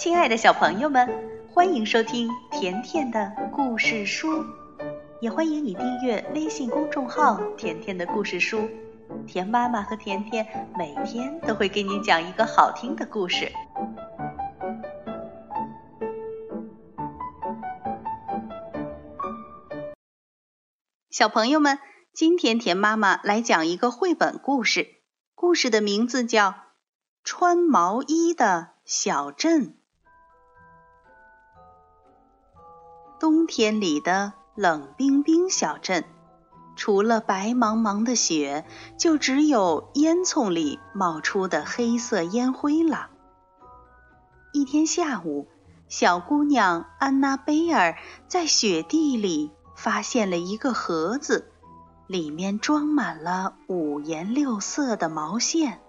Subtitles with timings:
[0.00, 1.06] 亲爱的小朋友们，
[1.52, 4.46] 欢迎收听甜甜的故事书，
[5.20, 8.66] 也欢迎你订阅微信公众号“甜甜的故事书”。
[9.28, 13.52] 甜妈妈和甜甜每天都会给你讲一个好听的故事。
[21.10, 21.78] 小朋友们，
[22.14, 25.02] 今天甜妈妈来讲一个绘本故事，
[25.34, 26.48] 故事的名字叫
[27.22, 29.62] 《穿毛衣的小镇》。
[33.20, 36.04] 冬天里的冷冰冰小镇，
[36.74, 38.64] 除了白茫茫的雪，
[38.96, 43.10] 就只有烟囱里冒出的黑色烟灰了。
[44.54, 45.48] 一天下午，
[45.86, 51.52] 小姑娘安娜贝尔在雪地里发现了一个盒子，
[52.06, 55.82] 里面装满了五颜六色的毛线。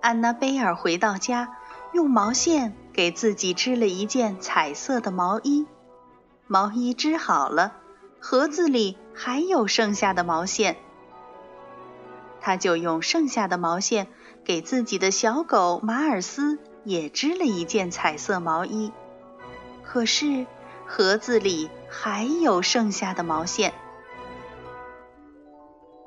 [0.00, 1.56] 安娜贝尔回到家。
[1.92, 5.66] 用毛线给自己织了一件彩色的毛衣，
[6.46, 7.74] 毛衣织好了，
[8.20, 10.78] 盒子里还有剩下的毛线，
[12.40, 14.06] 他就用剩下的毛线
[14.46, 18.90] 给自己的小狗马尔斯也织了一件彩色毛衣，
[19.84, 20.46] 可是
[20.86, 23.74] 盒子里还有剩下的毛线。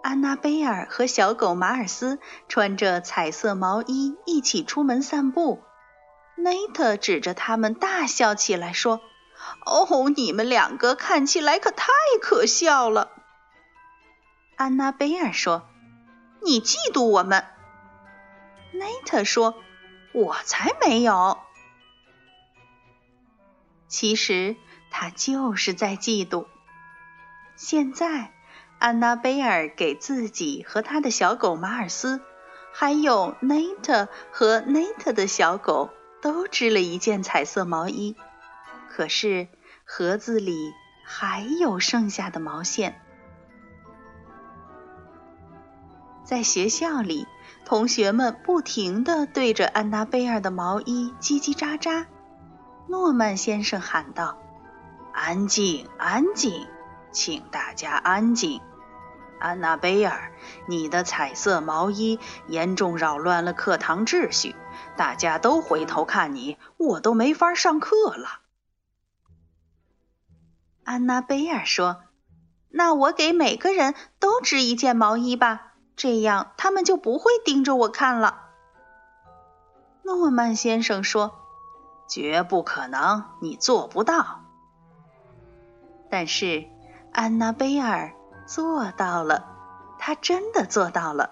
[0.02, 5.60] 安娜贝尔和小狗马尔斯穿着彩色毛衣一起出门散步。
[6.42, 9.02] 内特指着他们大笑起来，说
[9.66, 11.88] ：“哦，你们两个看起来可太
[12.22, 13.12] 可笑了。”
[14.58, 15.68] 安娜贝尔说
[16.44, 17.46] ：“你嫉妒我们。”
[18.74, 19.56] 内特说
[20.14, 21.38] ：“我才没有。”
[23.88, 24.56] 其实
[24.92, 26.46] 他就是在嫉妒。
[27.56, 28.32] 现在，
[28.78, 32.22] 安娜贝尔给自己和他的小狗马尔斯，
[32.72, 35.90] 还有内特和内特的小狗。
[36.22, 38.16] 都织了一件彩色毛衣，
[38.90, 39.48] 可是
[39.86, 43.02] 盒子里还有剩下的毛线。
[46.24, 47.28] 在学校里，
[47.66, 52.06] 同学们不停地对着安娜贝尔的毛衣叽叽喳喳。
[52.88, 54.38] 诺曼先生喊道
[55.14, 56.68] ：“安静，安静，
[57.12, 58.62] 请大家安静。”
[59.40, 60.32] 安娜贝尔，
[60.68, 64.56] 你的彩色毛衣严重扰乱了课堂秩序，
[64.96, 68.42] 大家都回头看你，我都没法上课了。
[70.84, 72.04] 安娜贝尔说
[72.70, 78.50] ：“那我给每个人都织一件毛衣吧，这样他们就不会盯着我看了。”
[80.04, 81.40] 诺曼先生说
[82.10, 84.42] ：“绝不可能，你做不到。”
[86.10, 86.68] 但是
[87.12, 88.14] 安娜贝尔。
[88.48, 89.46] 做到了，
[90.00, 91.30] 他真的做到了，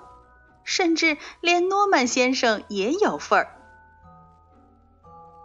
[0.68, 3.48] 甚至连诺曼先生也有份儿。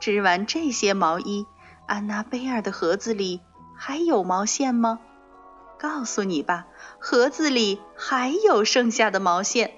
[0.00, 1.46] 织完这些毛衣，
[1.86, 3.40] 安娜贝尔的盒子里
[3.76, 4.98] 还有毛线吗？
[5.78, 6.66] 告诉你吧，
[6.98, 9.74] 盒子里还有剩下的毛线。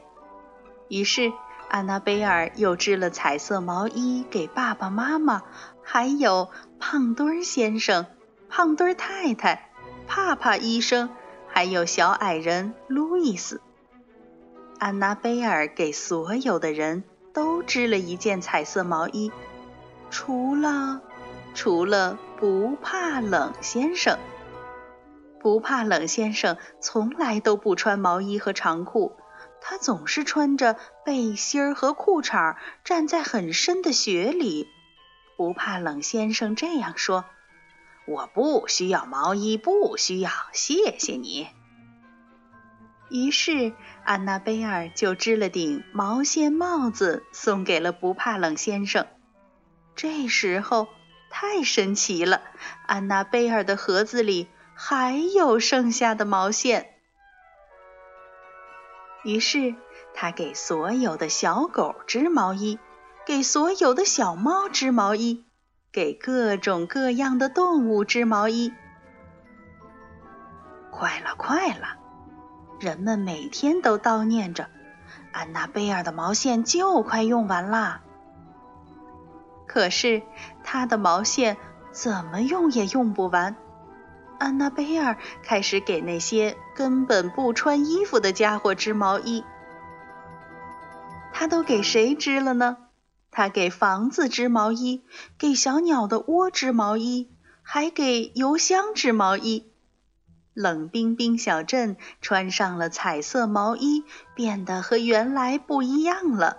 [0.88, 1.30] 于是，
[1.68, 5.42] 安娜贝尔又织了彩色毛衣给爸爸妈妈，
[5.82, 6.48] 还有
[6.80, 8.06] 胖墩儿先生、
[8.48, 9.70] 胖墩儿太太、
[10.06, 11.10] 帕帕医生。
[11.46, 13.60] 还有小矮人路易斯，
[14.84, 19.32] 安娜贝尔给所有的人都织了一件彩色毛衣，
[20.10, 21.00] 除了
[21.54, 24.18] 除了不怕冷先生。
[25.40, 29.16] 不怕冷先生从来都不穿毛衣和长裤，
[29.62, 34.68] 他总是穿着背心儿和裤衩站在很深的雪里。
[35.38, 37.24] 不怕冷先生这样说。
[38.06, 41.48] 我不需要毛衣，不需要，谢谢你。
[43.10, 43.72] 于是
[44.04, 49.06] 安娜贝尔就织了顶毛线帽子，送给了不怕冷先生。
[49.94, 50.88] 这时候
[51.30, 52.42] 太神奇了，
[52.86, 56.90] 安娜贝尔的盒子里还有剩下的毛线。
[59.22, 59.74] 于是
[60.14, 62.78] 他给所有的小狗织毛衣，
[63.26, 65.44] 给所有的小猫织毛衣。
[65.92, 68.72] 给各种各样的动物织毛衣。
[70.90, 72.03] 快了，快了！
[72.80, 74.68] 人们每天都叨念着，
[75.32, 78.02] 安娜贝尔的毛线就快用完啦。
[79.66, 80.22] 可是
[80.62, 81.56] 她的毛线
[81.92, 83.56] 怎么用也用不完。
[84.38, 89.44] 安娜贝尔开始给那些根本不穿衣服的家伙织毛衣。
[91.32, 92.76] 她都给谁织了呢？
[93.30, 95.04] 她给房子织毛衣，
[95.38, 97.30] 给小鸟的窝织毛衣，
[97.62, 99.72] 还给邮箱织毛衣。
[100.54, 104.04] 冷冰冰小镇穿上了彩色毛衣，
[104.34, 106.58] 变得和原来不一样了。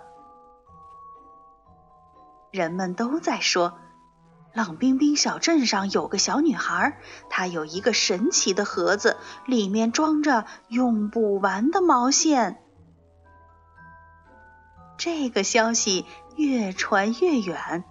[2.50, 3.78] 人们都在说，
[4.52, 6.98] 冷冰冰小镇上有个小女孩，
[7.30, 9.16] 她有一个神奇的盒子，
[9.46, 12.62] 里面装着用不完的毛线。
[14.98, 16.06] 这个消息
[16.36, 17.84] 越传越远，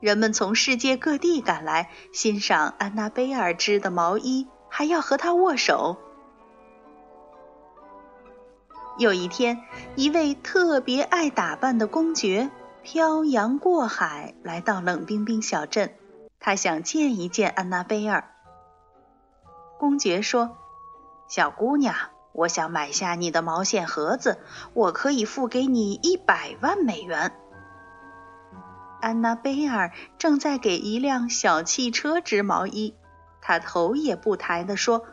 [0.00, 4.46] 人们从世界各地赶来欣赏安娜贝尔织的毛衣，
[4.80, 5.98] 还要和他握手。
[8.96, 9.62] 有一天，
[9.94, 12.50] 一位特别爱打扮的公爵
[12.82, 15.92] 漂洋过海来到冷冰冰小镇，
[16.38, 18.24] 他想见一见安娜贝尔。
[19.78, 20.56] 公爵说
[21.28, 21.94] ：“小姑娘。”
[22.32, 24.38] 我想买下你的毛线盒子，
[24.72, 27.32] 我可以付给你一百万美元。
[29.02, 32.94] 安娜贝尔正在给一辆小汽车织毛衣，
[33.40, 35.04] 他头也不抬地说：“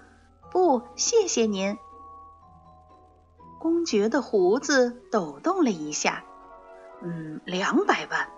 [0.51, 1.77] 不，谢谢您。”
[3.59, 6.23] 公爵的胡子抖动了一下
[7.01, 8.29] ，“嗯，两百万。”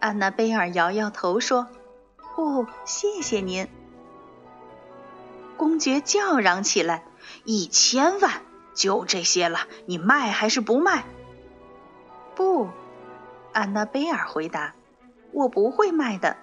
[0.00, 1.68] 安娜贝尔摇摇头说
[2.36, 3.68] ：“不，谢谢您。”
[5.56, 7.04] 公爵叫嚷起来。
[7.44, 8.42] 一千万，
[8.74, 9.60] 就这些了。
[9.86, 11.04] 你卖还是不卖？
[12.34, 12.68] 不，
[13.52, 14.74] 安娜贝尔回答
[15.32, 16.36] ：“我不会卖的。”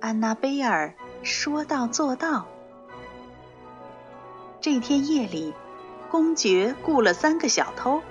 [0.00, 2.46] 安娜贝尔说到做到。
[4.60, 5.54] 这天夜里，
[6.10, 8.02] 公爵雇了三个小偷，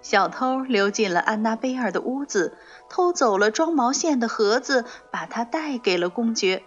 [0.00, 2.56] 小偷溜进了安娜贝尔的屋子，
[2.88, 6.62] 偷走了装毛线的盒子，把它带给了公爵。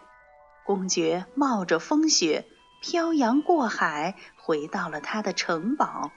[0.66, 2.46] 公爵冒着风雪。
[2.84, 6.10] 漂洋过海，回到了他的城堡。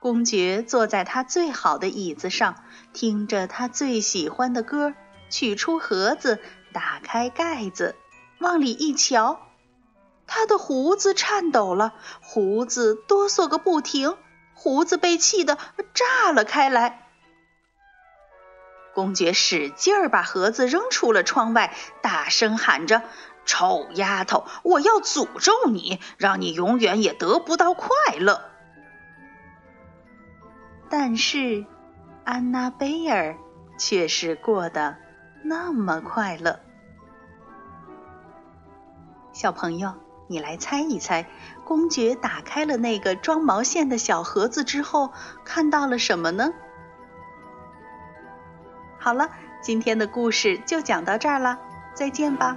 [0.00, 4.94] 公爵坐在他最好的椅子上，听着他最喜欢的歌，
[5.30, 6.40] 取出盒子，
[6.72, 7.94] 打开盖子，
[8.38, 9.40] 往里一瞧，
[10.26, 14.16] 他的胡子颤抖了，胡子哆嗦个不停，
[14.54, 15.58] 胡子被气得
[15.94, 17.02] 炸了开来。
[18.94, 23.02] 公爵使劲儿把盒子扔出了窗外，大声喊着。
[23.44, 27.88] 臭丫头，我要诅咒你，让你永远也得不到快
[28.18, 28.42] 乐。
[30.90, 31.64] 但是，
[32.24, 33.36] 安娜贝尔
[33.78, 34.96] 却是过得
[35.44, 36.58] 那么快乐。
[39.36, 39.92] 小朋友，
[40.28, 41.26] 你来猜一猜，
[41.62, 45.12] 公爵打开了那个装毛线的小盒子之后，
[45.44, 46.54] 看到了什么呢？
[48.98, 49.28] 好了，
[49.60, 51.58] 今天的故事就讲到这儿了，
[51.92, 52.56] 再见吧。